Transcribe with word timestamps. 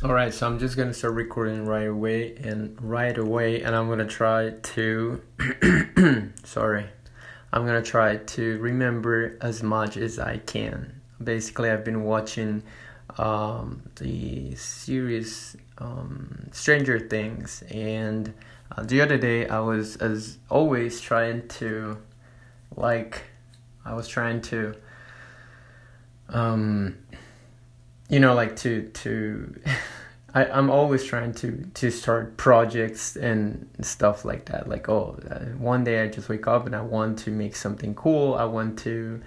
All 0.00 0.14
right, 0.14 0.32
so 0.32 0.46
I'm 0.46 0.60
just 0.60 0.76
gonna 0.76 0.94
start 0.94 1.14
recording 1.14 1.64
right 1.64 1.88
away 1.88 2.36
and 2.36 2.80
right 2.80 3.18
away, 3.18 3.62
and 3.62 3.74
I'm 3.74 3.88
gonna 3.88 4.06
try 4.06 4.50
to. 4.50 5.20
sorry, 6.44 6.86
I'm 7.52 7.66
gonna 7.66 7.82
try 7.82 8.18
to 8.18 8.58
remember 8.58 9.36
as 9.40 9.60
much 9.60 9.96
as 9.96 10.20
I 10.20 10.36
can. 10.36 11.00
Basically, 11.20 11.68
I've 11.68 11.84
been 11.84 12.04
watching 12.04 12.62
um, 13.16 13.82
the 13.96 14.54
series 14.54 15.56
um, 15.78 16.48
Stranger 16.52 17.00
Things, 17.00 17.64
and 17.68 18.32
uh, 18.70 18.84
the 18.84 19.00
other 19.00 19.18
day 19.18 19.48
I 19.48 19.58
was, 19.58 19.96
as 19.96 20.38
always, 20.48 21.00
trying 21.00 21.48
to, 21.48 21.98
like, 22.76 23.24
I 23.84 23.94
was 23.94 24.06
trying 24.06 24.42
to. 24.42 24.76
Um, 26.28 26.98
you 28.08 28.20
know 28.20 28.34
like 28.34 28.56
to 28.56 28.88
to 28.90 29.60
I, 30.34 30.44
I'm 30.44 30.70
always 30.70 31.04
trying 31.04 31.32
to 31.34 31.64
to 31.74 31.90
start 31.90 32.36
projects 32.36 33.16
and 33.16 33.68
stuff 33.80 34.24
like 34.24 34.44
that. 34.46 34.68
Like, 34.68 34.88
oh, 34.88 35.18
uh, 35.30 35.56
one 35.56 35.84
day 35.84 36.02
I 36.02 36.08
just 36.08 36.28
wake 36.28 36.46
up 36.46 36.66
and 36.66 36.76
I 36.76 36.82
want 36.82 37.18
to 37.20 37.30
make 37.30 37.56
something 37.56 37.94
cool. 37.94 38.34
I 38.34 38.44
want 38.44 38.78
to 38.80 39.22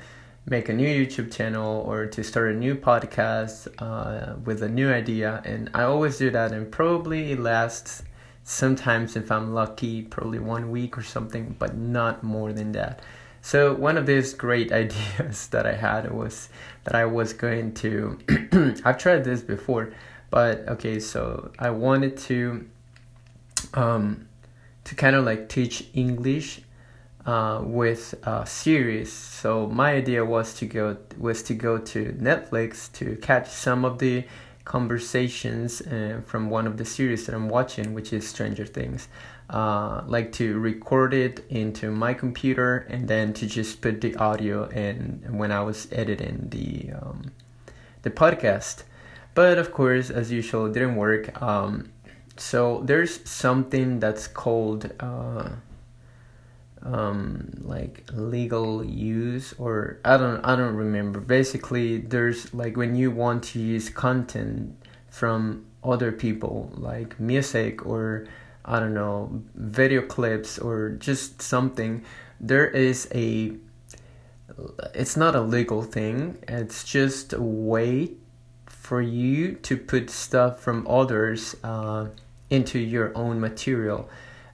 make 0.45 0.69
a 0.69 0.73
new 0.73 0.87
YouTube 0.87 1.33
channel 1.33 1.83
or 1.87 2.05
to 2.05 2.23
start 2.23 2.51
a 2.51 2.55
new 2.55 2.75
podcast 2.75 3.67
uh, 3.79 4.35
with 4.45 4.61
a 4.61 4.69
new 4.69 4.91
idea. 4.91 5.41
And 5.43 5.69
I 5.73 5.83
always 5.83 6.17
do 6.17 6.29
that, 6.31 6.51
and 6.51 6.71
probably 6.71 7.31
it 7.31 7.39
lasts 7.39 8.03
sometimes, 8.43 9.15
if 9.15 9.31
I'm 9.31 9.53
lucky, 9.53 10.03
probably 10.03 10.39
one 10.39 10.71
week 10.71 10.97
or 10.97 11.03
something, 11.03 11.55
but 11.57 11.75
not 11.75 12.23
more 12.23 12.53
than 12.53 12.71
that. 12.73 13.01
So 13.41 13.73
one 13.73 13.97
of 13.97 14.05
these 14.05 14.33
great 14.33 14.71
ideas 14.83 15.47
that 15.47 15.65
I 15.65 15.73
had 15.73 16.11
was 16.11 16.49
that 16.83 16.95
I 16.95 17.05
was 17.05 17.33
going 17.33 17.73
to. 17.75 18.19
I've 18.85 18.97
tried 18.97 19.23
this 19.23 19.41
before, 19.41 19.93
but 20.29 20.67
okay. 20.67 20.99
So 20.99 21.51
I 21.59 21.69
wanted 21.71 22.17
to, 22.17 22.67
um, 23.73 24.27
to 24.85 24.95
kind 24.95 25.15
of 25.15 25.25
like 25.25 25.49
teach 25.49 25.87
English, 25.93 26.61
uh, 27.25 27.61
with 27.63 28.15
a 28.23 28.45
series. 28.45 29.11
So 29.11 29.67
my 29.67 29.93
idea 29.93 30.25
was 30.25 30.53
to 30.55 30.65
go 30.65 30.97
was 31.17 31.43
to 31.43 31.53
go 31.53 31.77
to 31.77 32.13
Netflix 32.13 32.91
to 32.93 33.15
catch 33.17 33.49
some 33.49 33.85
of 33.85 33.99
the 33.99 34.25
conversations 34.65 35.81
uh, 35.81 36.21
from 36.25 36.49
one 36.49 36.67
of 36.67 36.77
the 36.77 36.85
series 36.85 37.25
that 37.25 37.35
I'm 37.35 37.49
watching, 37.49 37.93
which 37.93 38.13
is 38.13 38.27
Stranger 38.27 38.65
Things 38.65 39.07
uh, 39.51 40.01
like 40.07 40.31
to 40.31 40.57
record 40.59 41.13
it 41.13 41.45
into 41.49 41.91
my 41.91 42.13
computer 42.13 42.87
and 42.89 43.07
then 43.07 43.33
to 43.33 43.45
just 43.45 43.81
put 43.81 43.99
the 44.01 44.15
audio 44.15 44.67
in 44.69 45.23
when 45.29 45.51
I 45.51 45.61
was 45.61 45.87
editing 45.91 46.47
the 46.49 46.91
um, 46.93 47.31
the 48.03 48.09
podcast. 48.09 48.83
But 49.33 49.57
of 49.57 49.71
course, 49.71 50.09
as 50.09 50.31
usual, 50.31 50.65
it 50.67 50.73
didn't 50.73 50.95
work. 50.95 51.41
Um, 51.41 51.91
so 52.37 52.81
there's 52.85 53.29
something 53.29 53.99
that's 53.99 54.27
called 54.27 54.91
uh, 54.99 55.49
um, 56.83 57.51
like 57.61 58.03
legal 58.11 58.83
use, 58.83 59.53
or 59.57 59.99
I 60.03 60.17
don't 60.17 60.43
I 60.43 60.55
don't 60.55 60.75
remember. 60.75 61.19
Basically, 61.19 61.97
there's 61.97 62.53
like 62.53 62.77
when 62.77 62.95
you 62.95 63.11
want 63.11 63.43
to 63.45 63.59
use 63.59 63.89
content 63.89 64.75
from 65.09 65.65
other 65.83 66.11
people, 66.11 66.71
like 66.73 67.19
music 67.19 67.85
or 67.85 68.27
I 68.65 68.79
don't 68.79 68.93
know, 68.93 69.43
video 69.55 70.01
clips 70.01 70.59
or 70.59 70.91
just 70.91 71.41
something, 71.41 72.03
there 72.39 72.67
is 72.67 73.07
a 73.13 73.53
it's 74.93 75.17
not 75.17 75.35
a 75.35 75.41
legal 75.41 75.81
thing. 75.83 76.37
It's 76.47 76.83
just 76.83 77.33
a 77.33 77.41
way 77.41 78.11
for 78.65 79.01
you 79.01 79.53
to 79.53 79.77
put 79.77 80.09
stuff 80.09 80.59
from 80.59 80.85
others 80.87 81.55
uh, 81.63 82.07
into 82.49 82.79
your 82.79 83.15
own 83.15 83.39
material. 83.39 84.09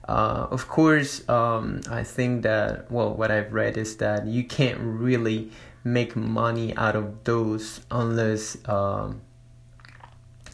Uh, 0.08 0.46
of 0.50 0.68
course, 0.68 1.28
um, 1.28 1.82
I 1.90 2.02
think 2.02 2.42
that, 2.42 2.90
well, 2.90 3.12
what 3.14 3.30
I've 3.30 3.52
read 3.52 3.76
is 3.76 3.98
that 3.98 4.26
you 4.26 4.42
can't 4.42 4.78
really 4.80 5.50
make 5.84 6.16
money 6.16 6.74
out 6.76 6.96
of 6.96 7.24
those 7.24 7.82
unless, 7.90 8.56
um, 8.66 9.20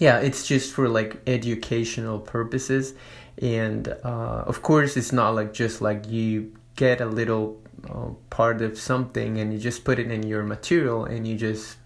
yeah, 0.01 0.19
it's 0.19 0.45
just 0.45 0.75
for 0.75 0.89
like 0.89 1.23
educational 1.29 2.19
purposes. 2.19 2.95
And 3.41 3.89
uh, 4.03 4.45
of 4.47 4.63
course 4.63 4.97
it's 4.97 5.13
not 5.13 5.37
like 5.37 5.53
just 5.53 5.81
like 5.81 6.09
you 6.09 6.53
get 6.75 7.01
a 7.01 7.07
little 7.07 7.61
uh, 7.89 8.11
part 8.31 8.61
of 8.61 8.77
something 8.79 9.39
and 9.39 9.53
you 9.53 9.59
just 9.59 9.85
put 9.85 10.01
it 10.01 10.11
in 10.11 10.25
your 10.25 10.43
material 10.43 11.05
and 11.05 11.27
you 11.27 11.37
just 11.37 11.77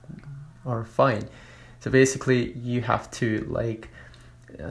are 0.64 0.84
fine. 0.84 1.28
So 1.80 1.90
basically 1.90 2.52
you 2.52 2.80
have 2.82 3.10
to 3.12 3.46
like 3.48 3.88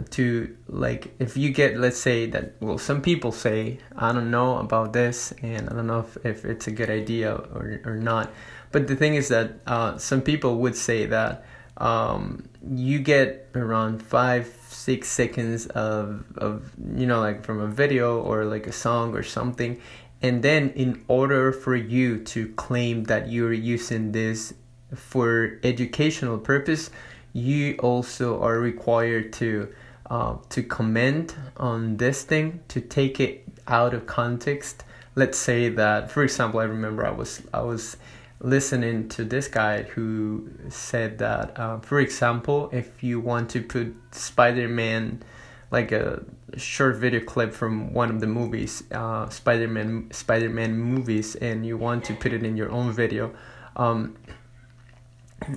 to 0.10 0.56
like 0.68 1.14
if 1.20 1.38
you 1.38 1.52
get 1.52 1.78
let's 1.78 1.98
say 1.98 2.26
that 2.26 2.54
well 2.60 2.78
some 2.78 3.02
people 3.02 3.32
say 3.32 3.78
i 3.96 4.12
don't 4.12 4.32
know 4.32 4.58
about 4.58 4.92
this 4.92 5.32
and 5.44 5.70
i 5.70 5.74
don't 5.74 5.88
know 5.88 6.00
if, 6.00 6.18
if 6.26 6.46
it's 6.46 6.68
a 6.68 6.72
good 6.72 6.90
idea 6.90 7.34
or, 7.34 7.80
or 7.86 7.96
not. 7.96 8.32
But 8.72 8.88
the 8.88 8.96
thing 8.96 9.16
is 9.16 9.30
that 9.30 9.60
uh, 9.66 9.98
some 9.98 10.22
people 10.22 10.58
would 10.58 10.76
say 10.76 11.06
that 11.06 11.46
um, 11.78 12.50
you 12.70 13.00
get 13.00 13.50
around 13.56 14.02
five 14.02 14.54
six 14.68 15.10
seconds 15.10 15.68
of 15.68 16.26
of 16.38 16.72
you 16.96 17.06
know 17.06 17.20
like 17.20 17.44
from 17.44 17.60
a 17.60 17.68
video 17.68 18.20
or 18.20 18.46
like 18.46 18.68
a 18.68 18.72
song 18.72 19.16
or 19.16 19.24
something 19.24 19.80
and 20.22 20.44
then 20.44 20.70
in 20.72 21.04
order 21.08 21.52
for 21.52 21.76
you 21.76 22.24
to 22.24 22.48
claim 22.54 23.04
that 23.06 23.30
you're 23.30 23.54
using 23.54 24.12
this 24.12 24.54
for 24.96 25.60
educational 25.64 26.38
purpose 26.38 26.90
you 27.38 27.76
also 27.80 28.42
are 28.42 28.60
required 28.60 29.32
to 29.34 29.74
uh, 30.10 30.38
to 30.50 30.64
comment 30.64 31.36
on 31.58 31.98
this 31.98 32.24
thing 32.24 32.62
to 32.70 32.82
take 32.82 33.20
it 33.20 33.44
out 33.68 33.94
of 33.94 34.06
context. 34.08 34.84
Let's 35.16 35.38
say 35.38 35.70
that 35.70 36.12
for 36.12 36.24
example 36.24 36.60
i 36.60 36.64
remember 36.64 37.06
i 37.06 37.10
was 37.10 37.42
i 37.54 37.62
was 37.62 37.98
listening 38.40 39.10
to 39.10 39.24
this 39.24 39.48
guy 39.48 39.84
who 39.84 40.50
said 40.70 41.18
that, 41.20 41.60
uh, 41.60 41.80
for 41.80 42.00
example, 42.00 42.70
if 42.72 43.04
you 43.04 43.20
want 43.20 43.50
to 43.52 43.62
put 43.62 43.96
Spider 44.12 44.68
Man, 44.68 45.24
like 45.72 45.92
a 45.92 46.24
short 46.56 46.98
video 46.98 47.20
clip 47.20 47.54
from 47.54 47.94
one 47.94 48.10
of 48.10 48.20
the 48.20 48.28
movies, 48.28 48.84
uh, 48.92 49.28
Spider 49.30 49.68
Man 49.68 50.10
Spider 50.12 50.50
Man 50.50 50.78
movies, 50.78 51.36
and 51.36 51.66
you 51.66 51.78
want 51.78 52.04
to 52.06 52.14
put 52.14 52.34
it 52.34 52.44
in 52.44 52.56
your 52.56 52.72
own 52.72 52.92
video, 52.92 53.34
um, 53.76 54.16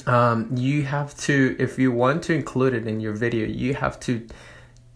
um, 0.06 0.56
you 0.56 0.82
have 0.82 1.16
to 1.18 1.56
if 1.58 1.78
you 1.78 1.92
want 1.92 2.22
to 2.24 2.34
include 2.34 2.74
it 2.74 2.86
in 2.86 3.00
your 3.00 3.12
video, 3.12 3.46
you 3.46 3.74
have 3.74 3.98
to 4.00 4.26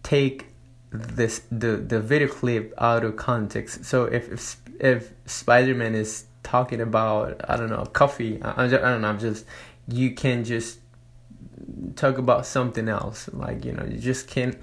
take 0.03 0.47
this 0.91 1.41
the 1.51 1.77
the 1.77 1.99
video 1.99 2.27
clip 2.27 2.73
out 2.77 3.03
of 3.03 3.15
context. 3.15 3.85
So 3.85 4.05
if 4.05 4.31
if, 4.31 4.57
if 4.79 5.13
Spider 5.25 5.75
Man 5.75 5.95
is 5.95 6.25
talking 6.45 6.79
about 6.79 7.41
I 7.49 7.57
don't 7.57 7.69
know 7.69 7.85
coffee. 7.85 8.41
I, 8.41 8.65
I, 8.65 8.67
don't 8.67 9.01
know. 9.01 9.07
I'm 9.07 9.19
just 9.19 9.45
you 9.87 10.11
can 10.11 10.45
just 10.45 10.79
talk 11.95 12.17
about 12.17 12.45
something 12.45 12.87
else. 12.87 13.29
Like 13.33 13.65
you 13.65 13.73
know, 13.73 13.83
you 13.83 13.97
just 13.97 14.27
can't. 14.27 14.57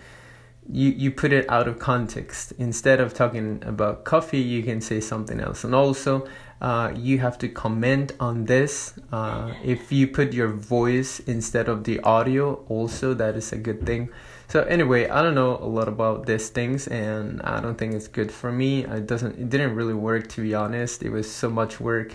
You 0.71 0.91
you 0.91 1.11
put 1.11 1.33
it 1.33 1.51
out 1.51 1.69
of 1.69 1.79
context. 1.79 2.53
Instead 2.59 3.01
of 3.01 3.13
talking 3.13 3.63
about 3.67 4.05
coffee, 4.05 4.41
you 4.41 4.63
can 4.63 4.81
say 4.81 5.01
something 5.01 5.41
else. 5.41 5.65
And 5.65 5.75
also, 5.75 6.27
uh, 6.63 6.93
you 6.97 7.19
have 7.19 7.37
to 7.39 7.49
comment 7.49 8.13
on 8.21 8.45
this. 8.45 8.95
Uh, 9.11 9.53
if 9.65 9.91
you 9.91 10.07
put 10.07 10.33
your 10.33 10.49
voice 10.49 11.19
instead 11.21 11.69
of 11.69 11.83
the 11.83 11.99
audio, 12.01 12.55
also 12.69 13.15
that 13.15 13.35
is 13.35 13.53
a 13.53 13.59
good 13.59 13.85
thing. 13.85 14.09
So 14.47 14.63
anyway, 14.63 15.09
I 15.09 15.23
don't 15.23 15.35
know 15.35 15.57
a 15.57 15.67
lot 15.67 15.89
about 15.89 16.27
these 16.27 16.51
things, 16.51 16.87
and 16.87 17.43
I 17.43 17.61
don't 17.61 17.77
think 17.77 17.95
it's 17.95 18.07
good 18.07 18.31
for 18.31 18.53
me. 18.53 18.85
It 18.85 19.09
doesn't. 19.09 19.39
It 19.39 19.51
didn't 19.51 19.75
really 19.75 19.95
work 19.95 20.29
to 20.31 20.41
be 20.41 20.55
honest. 20.55 21.03
It 21.03 21.11
was 21.11 21.29
so 21.29 21.51
much 21.51 21.81
work, 21.81 22.15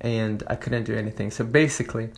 and 0.00 0.44
I 0.46 0.54
couldn't 0.54 0.84
do 0.84 0.94
anything. 0.94 1.32
So 1.32 1.44
basically, 1.44 2.10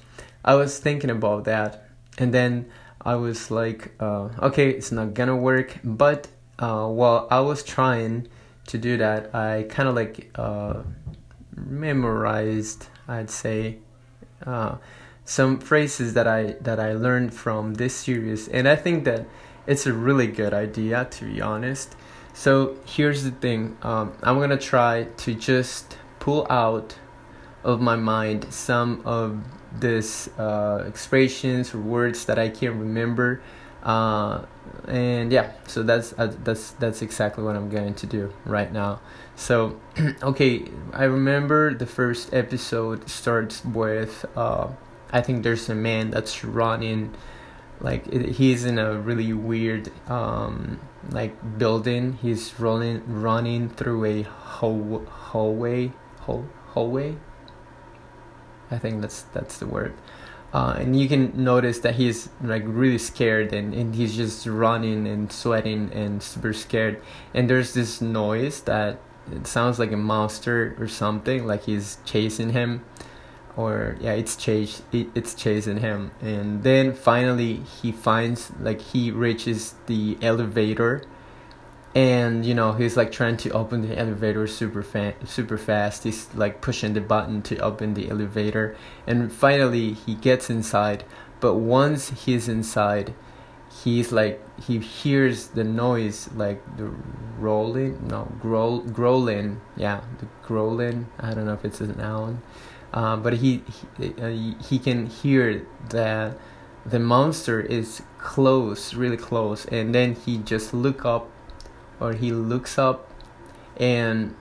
I 0.44 0.56
was 0.56 0.78
thinking 0.78 1.08
about 1.08 1.44
that, 1.44 1.88
and 2.18 2.34
then 2.34 2.66
I 3.00 3.14
was 3.14 3.50
like, 3.50 3.92
uh, 4.00 4.28
okay, 4.42 4.68
it's 4.68 4.92
not 4.92 5.14
gonna 5.14 5.36
work. 5.36 5.78
But 5.82 6.28
uh, 6.58 6.88
while 6.88 7.26
I 7.30 7.40
was 7.40 7.62
trying 7.62 8.28
to 8.66 8.76
do 8.76 8.98
that, 8.98 9.34
I 9.34 9.64
kind 9.70 9.88
of 9.88 9.94
like 9.94 10.30
uh, 10.34 10.82
memorized, 11.66 12.86
I'd 13.08 13.30
say. 13.30 13.78
Uh, 14.44 14.76
some 15.24 15.60
phrases 15.60 16.14
that 16.14 16.26
I 16.26 16.56
that 16.60 16.80
I 16.80 16.92
learned 16.92 17.32
from 17.32 17.74
this 17.74 17.94
series, 17.94 18.48
and 18.48 18.66
I 18.66 18.74
think 18.74 19.04
that 19.04 19.26
it's 19.66 19.86
a 19.86 19.92
really 19.92 20.26
good 20.26 20.52
idea 20.52 21.04
to 21.04 21.24
be 21.24 21.40
honest. 21.40 21.94
So 22.32 22.76
here's 22.84 23.22
the 23.22 23.30
thing 23.30 23.76
um, 23.82 24.12
I'm 24.22 24.40
gonna 24.40 24.58
try 24.58 25.04
to 25.18 25.34
just 25.34 25.98
pull 26.18 26.46
out 26.50 26.96
of 27.62 27.80
my 27.80 27.96
mind 27.96 28.52
some 28.52 29.02
of 29.04 29.38
these 29.78 30.28
uh, 30.38 30.84
expressions 30.86 31.74
or 31.74 31.78
words 31.78 32.24
that 32.24 32.38
I 32.38 32.48
can't 32.48 32.76
remember. 32.76 33.40
Uh, 33.82 34.44
and 34.88 35.32
yeah, 35.32 35.52
so 35.66 35.82
that's 35.82 36.12
uh, 36.18 36.32
that's 36.44 36.72
that's 36.72 37.02
exactly 37.02 37.44
what 37.44 37.56
I'm 37.56 37.70
going 37.70 37.94
to 37.94 38.06
do 38.06 38.32
right 38.44 38.72
now. 38.72 39.00
So, 39.36 39.80
okay, 40.22 40.64
I 40.92 41.04
remember 41.04 41.74
the 41.74 41.86
first 41.86 42.34
episode 42.34 43.08
starts 43.08 43.64
with 43.64 44.26
uh, 44.36 44.68
I 45.10 45.22
think 45.22 45.42
there's 45.42 45.68
a 45.68 45.74
man 45.74 46.10
that's 46.10 46.44
running 46.44 47.14
like 47.80 48.12
he's 48.12 48.66
in 48.66 48.78
a 48.78 48.98
really 48.98 49.32
weird 49.32 49.90
um 50.10 50.80
like 51.10 51.58
building. 51.58 52.18
He's 52.20 52.58
rolling 52.60 53.02
running 53.06 53.70
through 53.70 54.04
a 54.04 54.22
hall, 54.22 55.06
hallway 55.06 55.92
hall, 56.20 56.44
hallway? 56.68 57.16
I 58.70 58.78
think 58.78 59.00
that's 59.00 59.22
that's 59.22 59.58
the 59.58 59.66
word 59.66 59.94
uh, 60.52 60.74
and 60.78 60.98
you 60.98 61.08
can 61.08 61.32
notice 61.44 61.78
that 61.80 61.94
he's 61.94 62.28
like 62.42 62.64
really 62.66 62.98
scared 62.98 63.52
and, 63.52 63.72
and 63.72 63.94
he's 63.94 64.16
just 64.16 64.46
running 64.46 65.06
and 65.06 65.30
sweating 65.30 65.92
and 65.92 66.22
super 66.22 66.52
scared. 66.52 67.00
And 67.32 67.48
there's 67.48 67.74
this 67.74 68.00
noise 68.00 68.62
that 68.62 68.98
it 69.30 69.46
sounds 69.46 69.78
like 69.78 69.92
a 69.92 69.96
monster 69.96 70.76
or 70.80 70.88
something 70.88 71.46
like 71.46 71.64
he's 71.64 71.98
chasing 72.04 72.50
him. 72.50 72.84
Or 73.56 73.96
yeah 74.00 74.12
it's 74.12 74.36
chase 74.36 74.82
it, 74.90 75.08
it's 75.14 75.34
chasing 75.34 75.78
him. 75.78 76.10
And 76.20 76.64
then 76.64 76.94
finally 76.94 77.62
he 77.80 77.92
finds 77.92 78.50
like 78.60 78.80
he 78.80 79.10
reaches 79.10 79.74
the 79.86 80.18
elevator 80.20 81.02
and 81.94 82.46
you 82.46 82.54
know 82.54 82.72
he's 82.72 82.96
like 82.96 83.10
trying 83.10 83.36
to 83.36 83.50
open 83.50 83.82
the 83.82 83.98
elevator 83.98 84.46
super 84.46 84.82
fa- 84.82 85.14
super 85.24 85.58
fast. 85.58 86.04
He's 86.04 86.32
like 86.34 86.60
pushing 86.60 86.94
the 86.94 87.00
button 87.00 87.42
to 87.42 87.58
open 87.58 87.94
the 87.94 88.10
elevator. 88.10 88.76
And 89.06 89.32
finally 89.32 89.92
he 89.94 90.14
gets 90.14 90.50
inside. 90.50 91.04
But 91.40 91.54
once 91.54 92.10
he's 92.24 92.48
inside 92.48 93.14
he's 93.84 94.12
like 94.12 94.40
he 94.60 94.78
hears 94.78 95.48
the 95.48 95.64
noise 95.64 96.28
like 96.34 96.60
the 96.76 96.92
rolling 97.38 98.06
no 98.08 98.30
growl 98.40 98.80
growling. 98.80 99.60
Yeah 99.76 100.02
the 100.18 100.26
growling. 100.42 101.06
I 101.18 101.34
don't 101.34 101.46
know 101.46 101.54
if 101.54 101.64
it's 101.64 101.80
a 101.80 101.86
noun 101.86 102.42
uh, 102.92 103.16
but 103.16 103.34
he 103.34 103.62
he, 103.98 104.14
uh, 104.20 104.28
he 104.62 104.78
can 104.78 105.06
hear 105.06 105.66
that 105.90 106.36
the 106.84 106.98
monster 106.98 107.60
is 107.60 108.02
close 108.18 108.94
really 108.94 109.16
close. 109.16 109.64
And 109.66 109.94
then 109.94 110.14
he 110.14 110.38
just 110.38 110.74
look 110.74 111.04
up 111.04 111.28
or 112.00 112.14
he 112.14 112.32
looks 112.32 112.78
up 112.78 113.10
and 113.76 114.34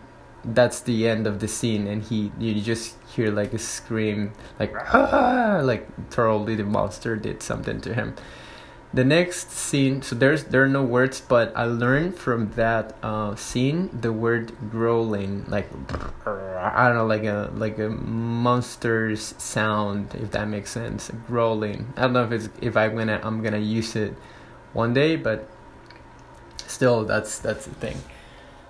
that's 0.44 0.80
the 0.82 1.08
end 1.08 1.28
of 1.28 1.40
the 1.40 1.48
scene 1.48 1.88
and 1.88 2.04
he 2.04 2.32
you 2.40 2.62
just 2.62 2.96
hear 3.14 3.30
like 3.32 3.54
a 3.54 3.60
scream 3.60 4.32
like 4.60 4.74
ah! 4.94 5.60
like 5.64 5.88
totally 6.10 6.56
the 6.56 6.64
monster 6.64 7.16
did 7.16 7.42
something 7.42 7.82
to 7.82 7.94
him. 7.94 8.16
The 8.92 9.04
next 9.04 9.52
scene 9.52 10.02
so 10.02 10.16
there's 10.16 10.46
there 10.46 10.64
are 10.64 10.68
no 10.68 10.82
words 10.82 11.22
but 11.22 11.54
i 11.56 11.66
learned 11.66 12.18
from 12.18 12.50
that 12.54 12.96
uh, 13.04 13.36
scene 13.36 13.90
the 13.94 14.12
word 14.12 14.52
growling 14.72 15.46
like 15.48 15.70
i 16.26 16.88
don't 16.88 16.98
know 16.98 17.06
like 17.06 17.24
a 17.24 17.52
like 17.54 17.78
a 17.78 17.90
monster's 17.90 19.36
sound 19.38 20.16
if 20.16 20.32
that 20.32 20.48
makes 20.48 20.72
sense. 20.72 21.12
Growling. 21.28 21.94
I 21.98 22.02
don't 22.02 22.14
know 22.14 22.24
if 22.24 22.32
it's 22.32 22.50
if 22.62 22.76
i'm 22.76 22.96
gonna 22.96 23.20
i'm 23.22 23.44
gonna 23.44 23.60
use 23.60 23.96
it 23.96 24.16
one 24.74 24.94
day 24.94 25.18
but 25.18 25.48
still 26.70 27.06
that's 27.06 27.40
that's 27.40 27.66
the 27.66 27.76
thing. 27.76 27.98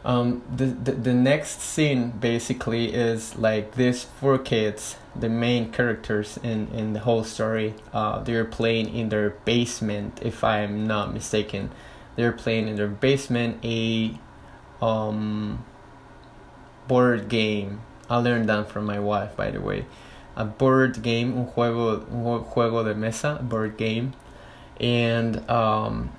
Um, 0.06 0.44
the, 0.56 0.66
the 0.66 0.92
the 0.94 1.14
next 1.14 1.60
scene 1.60 2.12
basically 2.12 2.94
is 2.94 3.36
like 3.36 3.76
these 3.76 4.04
four 4.04 4.38
kids 4.38 4.96
the 5.16 5.28
main 5.28 5.72
characters 5.72 6.40
in 6.42 6.70
in 6.70 6.94
the 6.94 7.00
whole 7.00 7.24
story 7.24 7.74
uh, 7.92 8.20
they're 8.24 8.46
playing 8.46 8.94
in 8.96 9.10
their 9.10 9.32
basement 9.44 10.20
if 10.22 10.44
i'm 10.44 10.88
not 10.88 11.14
mistaken. 11.14 11.70
They're 12.16 12.32
playing 12.34 12.68
in 12.68 12.76
their 12.76 12.88
basement 12.88 13.64
a 13.64 14.18
um 14.82 15.64
board 16.88 17.30
game. 17.30 17.82
I 18.10 18.18
learned 18.18 18.50
that 18.50 18.70
from 18.70 18.86
my 18.86 19.00
wife 19.00 19.36
by 19.36 19.52
the 19.52 19.62
way. 19.62 19.86
A 20.36 20.46
board 20.46 21.02
game 21.02 21.38
un 21.38 21.46
juego 21.48 22.06
un 22.12 22.44
juego 22.46 22.84
de 22.84 22.96
mesa 22.96 23.40
board 23.42 23.78
game. 23.78 24.14
And 24.80 25.50
um 25.50 26.12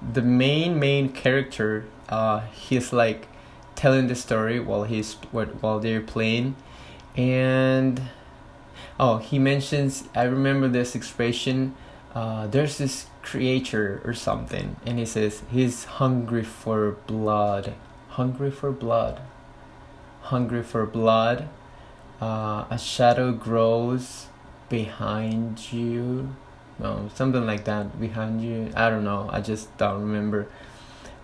the 0.00 0.22
main 0.22 0.78
main 0.78 1.08
character 1.08 1.84
uh 2.08 2.40
he's 2.52 2.92
like 2.92 3.26
telling 3.74 4.06
the 4.06 4.14
story 4.14 4.58
while 4.58 4.84
he's 4.84 5.14
while 5.32 5.78
they're 5.78 6.00
playing. 6.00 6.56
And 7.16 8.02
oh 8.98 9.18
he 9.18 9.38
mentions 9.38 10.04
i 10.14 10.22
remember 10.22 10.68
this 10.68 10.94
expression 10.94 11.74
uh 12.14 12.46
there's 12.46 12.78
this 12.78 13.06
creature 13.22 14.00
or 14.04 14.14
something 14.14 14.76
and 14.86 14.98
he 14.98 15.04
says 15.04 15.42
he's 15.50 15.84
hungry 15.84 16.44
for 16.44 16.92
blood. 17.06 17.74
Hungry 18.08 18.50
for 18.50 18.72
blood. 18.72 19.20
Hungry 20.22 20.62
for 20.62 20.86
blood. 20.86 21.48
Uh, 22.20 22.64
a 22.70 22.78
shadow 22.78 23.30
grows 23.32 24.26
behind 24.70 25.70
you 25.72 26.34
no, 26.78 27.08
something 27.14 27.46
like 27.46 27.64
that 27.64 27.98
behind 27.98 28.42
you. 28.42 28.70
I 28.74 28.90
don't 28.90 29.04
know. 29.04 29.28
I 29.32 29.40
just 29.40 29.74
don't 29.78 30.02
remember. 30.02 30.46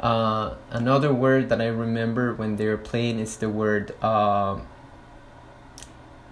Uh, 0.01 0.55
another 0.71 1.13
word 1.13 1.49
that 1.51 1.61
I 1.61 1.67
remember 1.67 2.35
when 2.35 2.57
they 2.57 2.67
were 2.67 2.79
playing 2.79 3.19
is 3.19 3.37
the 3.37 3.49
word 3.49 3.95
uh, 4.03 4.59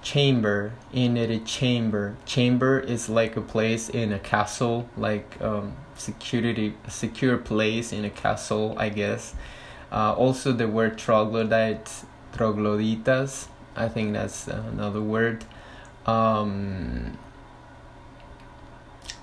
chamber. 0.02 0.72
In 0.93 1.17
it, 1.17 1.31
a 1.31 1.38
chamber. 1.38 2.17
Chamber 2.25 2.81
is 2.81 3.08
like 3.08 3.37
a 3.37 3.40
place 3.40 3.88
in 3.88 4.12
a 4.12 4.19
castle, 4.19 4.88
like 4.96 5.40
um, 5.40 5.76
security, 5.94 6.75
secure 6.88 7.37
place 7.37 7.93
in 7.93 8.05
a 8.05 8.11
castle, 8.11 8.75
I 8.78 8.88
guess. 8.88 9.34
Uh, 9.93 10.14
also, 10.14 10.52
the 10.52 10.66
word 10.66 10.96
troglodytes, 10.96 12.06
trogloditas. 12.32 13.49
I 13.76 13.88
think 13.88 14.14
that's 14.14 14.49
another 14.49 15.02
word. 15.02 15.44
Um, 16.06 17.19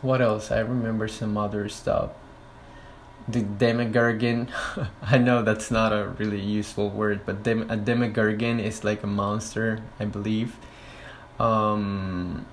what 0.02 0.22
else? 0.22 0.52
I 0.52 0.60
remember 0.60 1.08
some 1.08 1.38
other 1.38 1.70
stuff. 1.70 2.12
The 3.28 3.42
Demogorgon. 3.42 4.50
I 5.02 5.18
know 5.18 5.44
that's 5.44 5.70
not 5.72 5.92
a 5.92 6.10
really 6.18 6.40
useful 6.40 6.90
word, 6.90 7.22
but 7.26 7.44
dem- 7.44 7.70
a 7.70 7.76
Demogorgon 7.76 8.60
is 8.60 8.84
like 8.84 9.04
a 9.04 9.08
monster, 9.08 9.80
I 10.00 10.06
believe. 10.06 10.56
Um. 11.40 12.46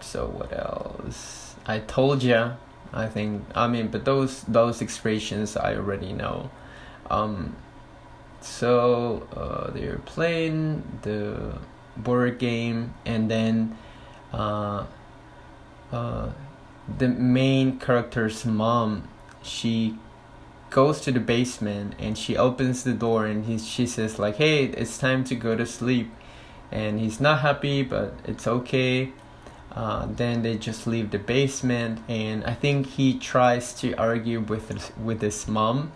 So 0.00 0.26
what 0.26 0.52
else? 0.52 1.54
I 1.66 1.78
told 1.80 2.22
ya. 2.22 2.54
I 2.92 3.06
think. 3.06 3.44
I 3.54 3.68
mean, 3.68 3.88
but 3.88 4.04
those 4.04 4.42
those 4.44 4.80
expressions 4.80 5.56
I 5.56 5.76
already 5.76 6.12
know. 6.12 6.50
Um. 7.10 7.56
So 8.40 9.26
uh, 9.36 9.70
they're 9.70 9.98
playing 10.04 10.82
the 11.02 11.58
board 11.96 12.38
game, 12.38 12.94
and 13.04 13.30
then. 13.30 13.76
Uh, 14.32 14.84
uh, 15.92 16.30
the 16.98 17.08
main 17.08 17.78
character's 17.78 18.44
mom, 18.44 19.08
she 19.42 19.98
goes 20.70 21.00
to 21.02 21.12
the 21.12 21.20
basement 21.20 21.94
and 21.98 22.18
she 22.18 22.36
opens 22.36 22.82
the 22.82 22.92
door 22.92 23.26
and 23.26 23.44
he, 23.46 23.58
she 23.58 23.86
says 23.86 24.18
like, 24.18 24.36
"Hey, 24.36 24.64
it's 24.64 24.98
time 24.98 25.24
to 25.24 25.34
go 25.34 25.56
to 25.56 25.66
sleep," 25.66 26.10
and 26.72 26.98
he's 27.00 27.20
not 27.20 27.40
happy, 27.40 27.82
but 27.82 28.14
it's 28.24 28.46
okay. 28.46 29.12
Uh, 29.72 30.06
then 30.08 30.42
they 30.42 30.56
just 30.56 30.86
leave 30.86 31.10
the 31.10 31.18
basement, 31.18 31.98
and 32.08 32.44
I 32.44 32.54
think 32.54 32.86
he 32.90 33.18
tries 33.18 33.72
to 33.80 33.92
argue 33.94 34.40
with 34.40 34.68
his, 34.68 34.92
with 35.02 35.20
his 35.20 35.48
mom, 35.48 35.90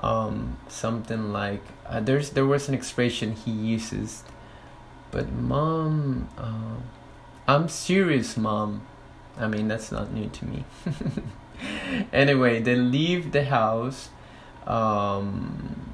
um, 0.00 0.56
something 0.68 1.32
like 1.32 1.62
uh, 1.86 2.00
there's 2.00 2.30
there 2.30 2.46
was 2.46 2.68
an 2.68 2.74
expression 2.74 3.32
he 3.32 3.52
uses, 3.52 4.24
but 5.12 5.30
mom, 5.30 6.28
uh, 6.36 6.80
I'm 7.46 7.68
serious, 7.68 8.36
mom. 8.36 8.82
I 9.40 9.48
mean, 9.48 9.68
that's 9.68 9.90
not 9.90 10.12
new 10.12 10.28
to 10.28 10.44
me. 10.44 10.64
anyway, 12.12 12.60
they 12.60 12.76
leave 12.76 13.32
the 13.32 13.44
house. 13.44 14.10
Um, 14.66 15.92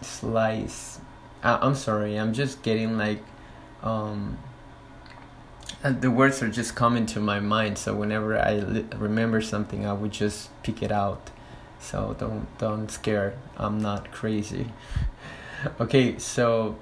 slice. 0.00 1.00
I, 1.42 1.58
I'm 1.62 1.74
sorry, 1.74 2.16
I'm 2.16 2.32
just 2.32 2.62
getting 2.62 2.98
like. 2.98 3.22
Um, 3.82 4.38
the 5.82 6.10
words 6.10 6.42
are 6.42 6.48
just 6.48 6.74
coming 6.74 7.04
to 7.04 7.20
my 7.20 7.40
mind 7.40 7.76
so 7.76 7.94
whenever 7.94 8.38
i 8.38 8.54
li- 8.54 8.86
remember 8.96 9.42
something 9.42 9.84
i 9.84 9.92
would 9.92 10.12
just 10.12 10.48
pick 10.62 10.82
it 10.82 10.90
out 10.90 11.30
so 11.78 12.16
don't 12.18 12.46
don't 12.56 12.90
scare 12.90 13.34
i'm 13.58 13.78
not 13.78 14.10
crazy 14.10 14.66
okay 15.80 16.18
so 16.18 16.76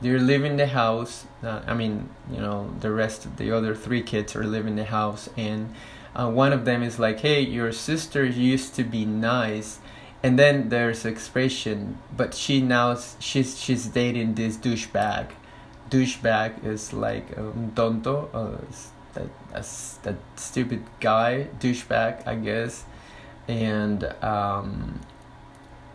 they're 0.00 0.18
leaving 0.18 0.56
the 0.56 0.66
house. 0.66 1.26
Uh, 1.42 1.62
I 1.66 1.74
mean, 1.74 2.08
you 2.30 2.38
know, 2.38 2.74
the 2.80 2.90
rest 2.90 3.24
of 3.24 3.36
the 3.36 3.52
other 3.52 3.74
three 3.74 4.02
kids 4.02 4.34
are 4.36 4.44
leaving 4.44 4.76
the 4.76 4.84
house, 4.84 5.28
and 5.36 5.74
uh, 6.14 6.30
one 6.30 6.52
of 6.52 6.64
them 6.64 6.82
is 6.82 6.98
like, 6.98 7.20
"Hey, 7.20 7.40
your 7.40 7.72
sister 7.72 8.24
used 8.24 8.74
to 8.76 8.84
be 8.84 9.04
nice," 9.04 9.78
and 10.22 10.38
then 10.38 10.68
there's 10.68 11.04
expression, 11.04 11.98
but 12.16 12.34
she 12.34 12.60
now 12.60 12.96
she's 13.18 13.58
she's 13.60 13.86
dating 13.86 14.34
this 14.34 14.56
douchebag. 14.56 15.30
Douchebag 15.90 16.64
is 16.64 16.92
like 16.92 17.36
um, 17.38 17.72
tonto, 17.76 18.28
uh, 18.32 18.64
that 19.14 19.28
that 20.02 20.16
stupid 20.36 20.82
guy, 21.00 21.48
douchebag, 21.60 22.26
I 22.26 22.36
guess, 22.36 22.84
and 23.48 24.04
um, 24.22 25.00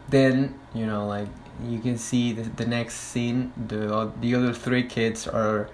then 0.10 0.60
you 0.74 0.86
know 0.86 1.08
like 1.08 1.28
you 1.66 1.80
can 1.80 1.98
see 1.98 2.32
the, 2.32 2.44
the 2.44 2.66
next 2.66 2.96
scene 2.96 3.52
the 3.68 4.12
the 4.22 4.36
other 4.36 4.54
three 4.54 4.84
kids 4.84 5.28
are 5.28 5.70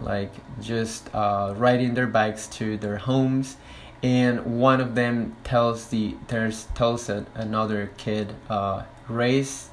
like 0.00 0.32
just 0.60 1.12
uh, 1.14 1.54
riding 1.56 1.94
their 1.94 2.06
bikes 2.06 2.46
to 2.46 2.76
their 2.76 2.96
homes 2.96 3.56
and 4.02 4.60
one 4.60 4.80
of 4.80 4.94
them 4.94 5.36
tells 5.44 5.88
the 5.88 6.16
there's 6.28 6.64
tells 6.74 7.08
a, 7.08 7.26
another 7.34 7.90
kid 7.96 8.34
uh, 8.48 8.82
race 9.08 9.70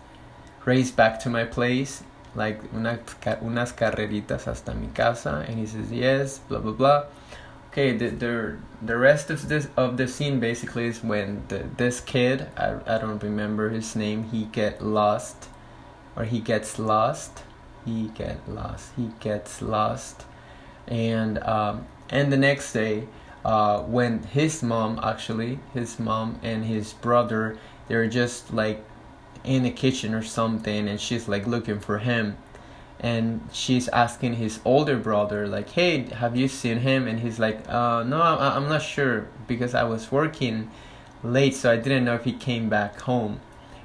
race 0.65 0.91
back 0.91 1.19
to 1.19 1.29
my 1.29 1.43
place 1.43 2.03
like 2.33 2.59
una, 2.73 2.99
unas 3.41 3.71
carreritas 3.73 4.45
hasta 4.45 4.73
mi 4.73 4.89
casa 4.93 5.45
and 5.47 5.59
he 5.59 5.65
says 5.65 5.91
yes 5.91 6.39
blah 6.39 6.59
blah 6.59 6.71
blah. 6.71 7.03
Okay 7.71 7.95
the 7.95 8.09
the, 8.09 8.57
the 8.81 8.97
rest 8.97 9.29
of 9.29 9.47
this 9.47 9.67
of 9.77 9.97
the 9.97 10.07
scene 10.07 10.39
basically 10.39 10.85
is 10.85 11.03
when 11.03 11.43
the, 11.49 11.65
this 11.77 11.99
kid 11.99 12.47
I, 12.57 12.77
I 12.87 12.97
don't 12.97 13.21
remember 13.21 13.69
his 13.69 13.95
name 13.95 14.23
he 14.23 14.45
get 14.45 14.81
lost 14.81 15.49
or 16.15 16.23
he 16.25 16.39
gets 16.39 16.79
lost 16.79 17.43
he 17.85 18.07
get 18.15 18.47
lost 18.49 18.91
he 18.95 19.11
gets 19.19 19.61
lost. 19.61 20.25
And 20.87 21.39
um, 21.43 21.85
and 22.09 22.31
the 22.31 22.37
next 22.37 22.73
day 22.73 23.07
uh, 23.43 23.81
when 23.81 24.23
his 24.23 24.63
mom 24.63 24.99
actually 25.03 25.59
his 25.73 25.99
mom 25.99 26.39
and 26.41 26.65
his 26.65 26.93
brother 26.93 27.57
they're 27.87 28.07
just 28.07 28.53
like 28.53 28.83
in 29.43 29.61
the 29.63 29.69
kitchen 29.71 30.13
or 30.15 30.23
something 30.23 30.87
and 30.87 30.99
she's 30.99 31.27
like 31.27 31.45
looking 31.45 31.79
for 31.79 31.99
him. 31.99 32.37
And 32.99 33.47
she's 33.51 33.87
asking 33.89 34.35
his 34.35 34.59
older 34.65 34.97
brother 34.97 35.47
like 35.47 35.69
hey 35.71 36.03
have 36.09 36.35
you 36.35 36.47
seen 36.47 36.79
him? 36.79 37.07
And 37.07 37.19
he's 37.19 37.37
like 37.39 37.67
uh, 37.69 38.03
no 38.03 38.19
I- 38.21 38.55
i'm 38.55 38.67
not 38.67 38.81
sure 38.81 39.27
because 39.47 39.75
i 39.75 39.83
was 39.83 40.11
working 40.11 40.71
late 41.23 41.53
so 41.55 41.71
i 41.71 41.75
didn't 41.77 42.03
know 42.05 42.15
if 42.15 42.23
he 42.23 42.33
came 42.33 42.67
back 42.69 42.99
home. 43.01 43.41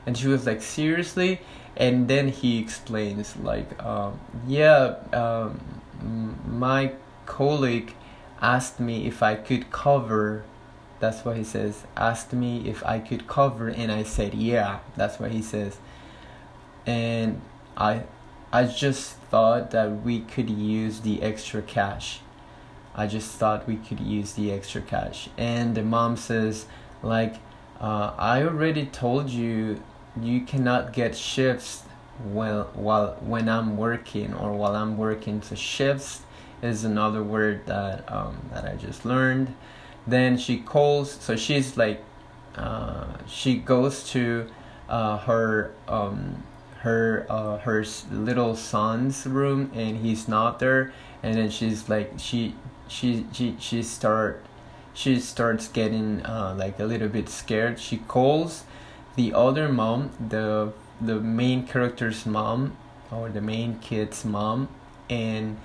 And 0.06 0.16
she 0.16 0.28
was 0.28 0.46
like 0.46 0.62
seriously 0.62 1.40
and 1.76 2.08
then 2.08 2.28
he 2.28 2.58
explains 2.58 3.36
like 3.36 3.82
um, 3.82 4.20
yeah 4.46 4.96
um, 5.12 5.60
my 6.46 6.92
colleague 7.26 7.94
asked 8.40 8.80
me 8.80 9.06
if 9.06 9.22
I 9.22 9.34
could 9.34 9.70
cover. 9.70 10.44
That's 10.98 11.24
what 11.24 11.36
he 11.36 11.44
says. 11.44 11.84
Asked 11.96 12.32
me 12.32 12.68
if 12.68 12.84
I 12.84 12.98
could 12.98 13.26
cover, 13.26 13.68
and 13.68 13.90
I 13.90 14.02
said 14.02 14.34
yeah. 14.34 14.80
That's 14.96 15.18
what 15.18 15.30
he 15.30 15.42
says. 15.42 15.78
And 16.86 17.40
I, 17.76 18.04
I 18.52 18.64
just 18.64 19.12
thought 19.30 19.70
that 19.70 20.02
we 20.02 20.20
could 20.20 20.50
use 20.50 21.00
the 21.00 21.22
extra 21.22 21.62
cash. 21.62 22.20
I 22.94 23.06
just 23.06 23.30
thought 23.36 23.66
we 23.68 23.76
could 23.76 24.00
use 24.00 24.32
the 24.32 24.52
extra 24.52 24.80
cash. 24.80 25.28
And 25.38 25.74
the 25.74 25.82
mom 25.82 26.16
says, 26.16 26.66
like, 27.02 27.36
uh, 27.80 28.12
I 28.18 28.42
already 28.42 28.86
told 28.86 29.30
you, 29.30 29.82
you 30.22 30.42
cannot 30.42 30.92
get 30.92 31.16
shifts 31.16 31.82
while 32.22 32.64
while 32.74 33.16
when 33.20 33.48
I'm 33.48 33.76
working 33.76 34.34
or 34.34 34.52
while 34.52 34.76
I'm 34.76 34.96
working. 34.96 35.42
So 35.42 35.54
shifts 35.54 36.22
is 36.62 36.84
another 36.84 37.22
word 37.22 37.66
that 37.66 38.10
um, 38.12 38.38
that 38.52 38.64
I 38.64 38.76
just 38.76 39.04
learned. 39.04 39.54
Then 40.06 40.38
she 40.38 40.58
calls, 40.58 41.10
so 41.10 41.36
she's 41.36 41.76
like, 41.76 42.02
uh, 42.56 43.06
she 43.26 43.56
goes 43.56 44.08
to 44.10 44.48
uh, 44.88 45.18
her 45.18 45.72
um, 45.88 46.42
her 46.78 47.26
uh, 47.28 47.58
her 47.58 47.84
little 48.10 48.56
son's 48.56 49.26
room, 49.26 49.70
and 49.74 49.98
he's 49.98 50.28
not 50.28 50.58
there. 50.58 50.92
And 51.22 51.36
then 51.36 51.50
she's 51.50 51.88
like, 51.88 52.14
she 52.18 52.54
she 52.88 53.26
she 53.32 53.56
she 53.58 53.82
start 53.82 54.44
she 54.92 55.20
starts 55.20 55.68
getting 55.68 56.24
uh, 56.26 56.54
like 56.58 56.78
a 56.80 56.84
little 56.84 57.08
bit 57.08 57.28
scared. 57.28 57.78
She 57.78 57.98
calls 57.98 58.64
the 59.16 59.34
other 59.34 59.68
mom, 59.68 60.10
the 60.28 60.72
the 61.00 61.20
main 61.20 61.66
character's 61.66 62.26
mom, 62.26 62.76
or 63.10 63.28
the 63.30 63.40
main 63.40 63.78
kid's 63.78 64.24
mom, 64.24 64.68
and 65.08 65.56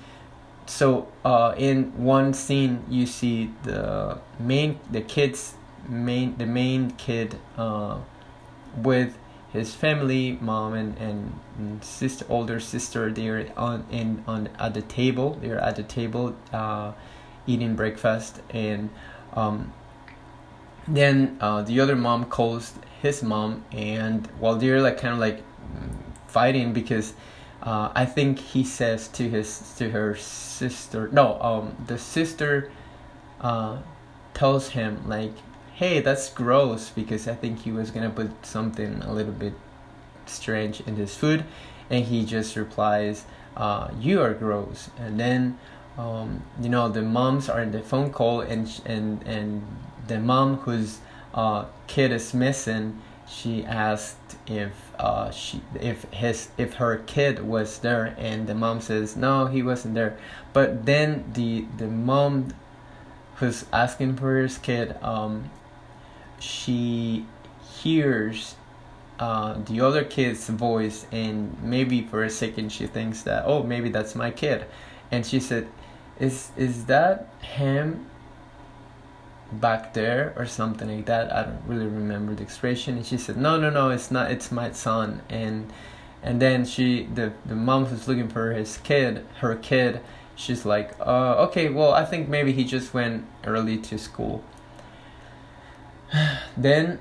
so 0.66 1.08
uh, 1.24 1.54
in 1.58 1.92
one 2.04 2.34
scene 2.34 2.84
you 2.90 3.06
see 3.06 3.52
the 3.64 4.18
main 4.40 4.80
the 4.92 5.02
kids 5.02 5.56
main 5.88 6.36
the 6.38 6.46
main 6.46 6.92
kid 6.92 7.38
uh, 7.58 7.98
with 8.78 9.18
his 9.54 9.74
family 9.74 10.38
mom 10.42 10.74
and, 10.74 10.98
and 10.98 11.84
sister 11.84 12.26
older 12.30 12.60
sister 12.60 13.12
they're 13.12 13.48
on 13.56 13.86
in 13.92 14.24
on 14.28 14.50
at 14.60 14.74
the 14.74 14.82
table 14.82 15.38
they're 15.42 15.60
at 15.60 15.76
the 15.76 15.84
table 15.84 16.36
uh, 16.52 16.92
eating 17.46 17.76
breakfast 17.76 18.42
and 18.50 18.90
um, 19.34 19.72
then 20.88 21.38
uh, 21.42 21.62
the 21.62 21.80
other 21.80 21.96
mom 21.96 22.26
calls 22.26 22.74
his 23.02 23.24
mom 23.24 23.64
and 23.72 24.28
while 24.40 24.56
they're 24.56 24.82
like 24.82 24.98
kind 24.98 25.14
of 25.14 25.20
like 25.20 25.44
fighting 26.28 26.74
because 26.74 27.14
uh, 27.64 27.92
I 27.96 28.06
think 28.06 28.40
he 28.40 28.64
says 28.64 29.08
to 29.10 29.28
his 29.30 29.74
to 29.78 29.90
her 29.90 30.16
sister. 30.16 31.10
No, 31.12 31.42
um, 31.42 31.76
the 31.88 31.98
sister 31.98 32.72
uh, 33.42 33.78
tells 34.34 34.70
him 34.70 35.02
like, 35.08 35.34
"Hey, 35.74 36.00
that's 36.02 36.30
gross," 36.30 36.90
because 36.90 37.28
I 37.28 37.34
think 37.34 37.62
he 37.62 37.72
was 37.72 37.90
gonna 37.90 38.12
put 38.12 38.46
something 38.46 39.02
a 39.02 39.12
little 39.12 39.34
bit 39.34 39.54
strange 40.28 40.82
in 40.82 40.96
his 40.96 41.16
food, 41.16 41.44
and 41.90 42.06
he 42.06 42.24
just 42.24 42.56
replies, 42.56 43.26
uh, 43.58 43.90
"You 44.00 44.22
are 44.22 44.34
gross." 44.34 44.90
And 45.00 45.20
then, 45.20 45.58
um, 45.98 46.44
you 46.62 46.70
know, 46.70 46.88
the 46.88 47.02
moms 47.02 47.50
are 47.50 47.62
in 47.62 47.72
the 47.72 47.82
phone 47.82 48.12
call, 48.12 48.42
and 48.42 48.70
and 48.86 49.24
and 49.26 49.66
the 50.08 50.20
mom 50.20 50.58
whose 50.58 51.00
uh, 51.34 51.66
kid 51.88 52.12
is 52.12 52.34
missing 52.34 53.02
she 53.28 53.66
asked 53.66 54.38
if 54.46 54.72
uh, 55.00 55.32
she 55.32 55.62
if 55.80 56.04
his 56.12 56.50
if 56.58 56.76
her 56.76 56.98
kid 56.98 57.44
was 57.44 57.80
there 57.80 58.16
and 58.18 58.48
the 58.48 58.54
mom 58.54 58.82
says 58.82 59.16
no 59.16 59.48
he 59.48 59.64
wasn't 59.64 59.94
there. 59.96 60.18
But 60.54 60.86
then 60.86 61.26
the 61.34 61.66
the 61.78 61.88
mom 61.88 62.54
who's 63.36 63.66
asking 63.74 64.18
for 64.18 64.38
his 64.38 64.58
kid 64.58 64.96
um, 65.02 65.50
she 66.40 67.26
hears 67.82 68.56
uh, 69.18 69.58
the 69.66 69.82
other 69.82 70.04
kid's 70.04 70.48
voice 70.48 71.06
and 71.12 71.62
maybe 71.64 72.02
for 72.02 72.24
a 72.24 72.30
second 72.30 72.72
she 72.72 72.86
thinks 72.86 73.24
that 73.24 73.44
oh 73.46 73.64
maybe 73.64 73.90
that's 73.90 74.14
my 74.14 74.30
kid. 74.30 74.66
And 75.12 75.26
she 75.26 75.40
said 75.40 75.68
is 76.20 76.52
is 76.56 76.86
that 76.86 77.28
him 77.42 78.06
back 79.60 79.94
there 79.94 80.34
or 80.38 80.46
something 80.46 80.94
like 80.94 81.06
that. 81.06 81.34
I 81.34 81.44
don't 81.44 81.62
really 81.68 81.88
remember 81.88 82.36
the 82.36 82.44
expression. 82.44 82.98
And 82.98 83.06
she 83.06 83.18
said, 83.18 83.38
"No, 83.38 83.60
no, 83.60 83.70
no, 83.70 83.90
it's 83.90 84.12
not. 84.12 84.32
It's 84.32 84.52
my 84.52 84.72
son." 84.72 85.22
And 85.30 85.72
and 86.24 86.42
then 86.42 86.66
she, 86.66 87.04
the 87.14 87.34
the 87.46 87.56
mom 87.56 87.86
who's 87.86 88.08
looking 88.08 88.30
for 88.30 88.52
his 88.54 88.78
kid, 88.78 89.26
her 89.40 89.56
kid, 89.56 90.02
she's 90.36 90.66
like, 90.66 90.94
uh, 91.00 91.46
"Okay, 91.48 91.70
well, 91.70 91.94
I 91.94 92.06
think 92.06 92.30
maybe 92.30 92.52
he 92.52 92.64
just 92.64 92.94
went 92.94 93.26
early 93.46 93.78
to 93.78 93.98
school." 93.98 94.44
then 96.58 97.00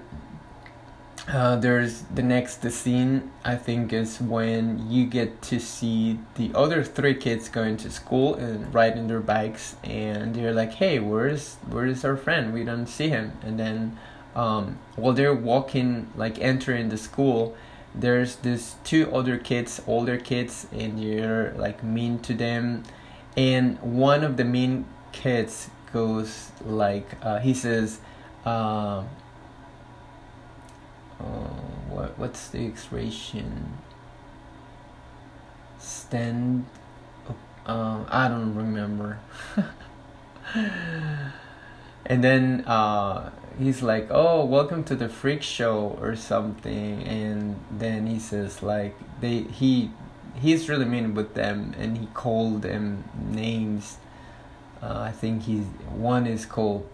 uh, 1.27 1.57
there's 1.57 2.03
the 2.03 2.23
next 2.23 2.63
scene 2.71 3.31
I 3.45 3.57
think 3.57 3.93
is 3.95 4.21
when 4.21 4.91
you 4.91 5.07
get 5.07 5.41
to 5.43 5.59
see 5.59 6.19
the 6.35 6.51
other 6.55 6.85
three 6.85 7.15
kids 7.15 7.49
going 7.49 7.79
to 7.79 7.91
school 7.91 8.35
and 8.35 8.73
riding 8.75 9.09
their 9.09 9.21
bikes 9.21 9.77
and 9.83 10.35
they're 10.35 10.53
like 10.53 10.75
hey 10.75 10.99
where's 10.99 11.57
where's 11.69 12.05
our 12.05 12.17
friend? 12.17 12.53
We 12.53 12.65
don't 12.65 12.87
see 12.87 13.09
him. 13.09 13.33
And 13.43 13.59
then 13.59 13.99
um, 14.37 14.79
while 14.97 15.15
they're 15.15 15.35
walking 15.35 16.13
like 16.15 16.39
entering 16.41 16.91
the 16.91 16.99
school 16.99 17.57
there's 17.95 18.37
this 18.37 18.75
two 18.85 19.11
other 19.15 19.39
kids 19.39 19.81
older 19.87 20.19
kids 20.19 20.67
and 20.73 21.03
you're 21.03 21.53
like 21.53 21.83
mean 21.83 22.19
to 22.21 22.35
them. 22.35 22.83
And 23.35 23.81
one 23.81 24.25
of 24.25 24.37
the 24.37 24.45
mean 24.45 24.85
kids 25.13 25.71
goes 25.91 26.51
like 26.67 27.07
uh, 27.23 27.39
he 27.39 27.55
says 27.55 28.01
uh, 28.45 29.05
uh, 31.21 31.25
what 31.91 32.19
what's 32.19 32.49
the 32.49 32.65
expression? 32.65 33.79
Stand. 35.79 36.67
Uh, 37.67 38.05
I 38.09 38.29
don't 38.29 38.55
remember. 38.55 39.19
and 42.07 42.23
then 42.23 42.65
uh, 42.67 43.31
he's 43.59 43.83
like, 43.83 44.09
"Oh, 44.11 44.45
welcome 44.45 44.85
to 44.85 44.97
the 44.97 45.09
freak 45.09 45.43
show" 45.43 45.99
or 46.01 46.17
something, 46.17 47.03
and 47.03 47.61
then 47.71 48.07
he 48.07 48.19
says 48.19 48.63
like 48.63 48.97
they 49.21 49.43
he 49.43 49.91
he's 50.41 50.69
really 50.69 50.85
mean 50.85 51.15
with 51.15 51.35
them, 51.35 51.75
and 51.79 51.99
he 51.99 52.07
called 52.15 52.63
them 52.63 53.05
names. 53.17 53.99
Uh, 54.83 55.01
I 55.01 55.13
think 55.13 55.45
he's 55.45 55.65
one 55.89 56.27
is 56.27 56.45
called 56.45 56.89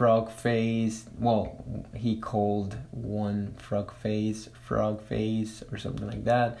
frog 0.00 0.30
face 0.30 1.04
well 1.18 1.62
he 1.94 2.16
called 2.16 2.74
one 2.90 3.52
frog 3.58 3.94
face 3.96 4.48
frog 4.66 4.98
face 5.02 5.62
or 5.70 5.76
something 5.76 6.06
like 6.06 6.24
that 6.24 6.56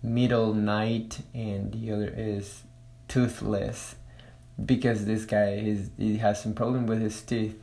middle 0.00 0.54
night 0.54 1.18
and 1.34 1.72
the 1.72 1.90
other 1.90 2.14
is 2.16 2.62
toothless 3.08 3.96
because 4.64 5.06
this 5.06 5.24
guy 5.24 5.54
is 5.54 5.90
he 5.98 6.18
has 6.18 6.40
some 6.40 6.54
problem 6.54 6.86
with 6.86 7.00
his 7.00 7.20
teeth 7.22 7.60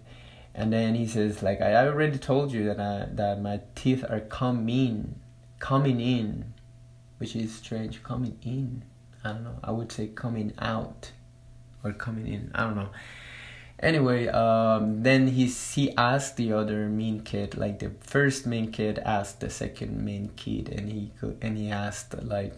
and 0.53 0.74
then 0.74 0.95
he 0.95 1.07
says 1.07 1.41
like 1.41 1.62
i 1.62 1.74
already 1.77 2.17
told 2.17 2.51
you 2.51 2.65
that 2.65 2.81
I, 2.81 3.07
that 3.13 3.41
my 3.41 3.62
teeth 3.74 4.03
are 4.10 4.19
coming 4.19 5.17
coming 5.60 6.01
in 6.01 6.53
which 7.19 7.38
is 7.38 7.55
strange 7.55 8.03
coming 8.03 8.38
in 8.43 8.84
i 9.24 9.29
don't 9.29 9.45
know 9.45 9.60
i 9.63 9.72
would 9.72 9.93
say 9.93 10.07
coming 10.07 10.51
out 10.60 11.12
or 11.86 11.93
coming 11.93 12.27
in. 12.27 12.51
I 12.53 12.63
don't 12.63 12.75
know. 12.75 12.89
Anyway, 13.79 14.27
um, 14.27 15.03
then 15.03 15.27
he 15.27 15.48
he 15.48 15.96
asked 15.98 16.38
the 16.38 16.53
other 16.53 16.88
main 16.88 17.20
kid, 17.22 17.58
like 17.58 17.79
the 17.79 17.91
first 18.00 18.48
main 18.48 18.72
kid 18.72 19.00
asked 19.00 19.41
the 19.41 19.50
second 19.50 20.03
main 20.03 20.29
kid, 20.38 20.70
and 20.70 20.89
he 20.89 21.12
and 21.41 21.58
he 21.58 21.70
asked 21.70 22.15
like, 22.24 22.58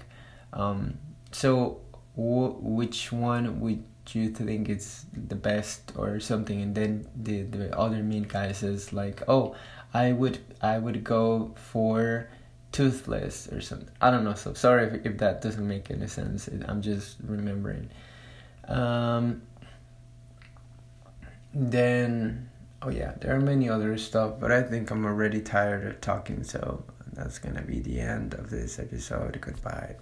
um, 0.53 0.99
so 1.31 1.81
wh- 2.13 2.61
which 2.61 3.11
one 3.11 3.59
would 3.59 3.83
you 4.11 4.29
think 4.29 4.69
is 4.69 5.05
the 5.11 5.35
best 5.35 5.91
or 5.95 6.19
something? 6.19 6.61
And 6.61 6.75
then 6.75 7.07
the 7.15 7.41
the 7.41 7.77
other 7.77 8.03
main 8.03 8.23
guy 8.23 8.51
says 8.51 8.93
like, 8.93 9.23
oh, 9.27 9.55
I 9.93 10.11
would 10.11 10.37
I 10.61 10.77
would 10.77 11.03
go 11.03 11.55
for 11.55 12.29
toothless 12.71 13.51
or 13.51 13.59
something. 13.59 13.89
I 13.99 14.11
don't 14.11 14.23
know. 14.23 14.35
So 14.35 14.53
sorry 14.53 14.87
if, 14.87 15.05
if 15.05 15.17
that 15.17 15.41
doesn't 15.41 15.67
make 15.67 15.89
any 15.89 16.07
sense. 16.07 16.47
I'm 16.47 16.81
just 16.81 17.17
remembering. 17.23 17.89
Um, 18.67 19.41
then, 21.53 22.49
oh 22.81 22.89
yeah, 22.89 23.13
there 23.19 23.35
are 23.35 23.39
many 23.39 23.69
other 23.69 23.97
stuff, 23.97 24.39
but 24.39 24.51
I 24.51 24.61
think 24.61 24.91
I'm 24.91 25.05
already 25.05 25.41
tired 25.41 25.85
of 25.85 26.01
talking. 26.01 26.43
So 26.43 26.83
that's 27.13 27.39
gonna 27.39 27.63
be 27.63 27.79
the 27.79 27.99
end 27.99 28.33
of 28.33 28.49
this 28.49 28.79
episode. 28.79 29.39
Goodbye. 29.41 29.95